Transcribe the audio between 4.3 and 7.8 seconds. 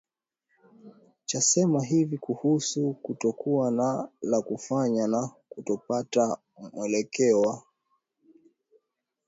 kufanya na kutopata mwelekezo wa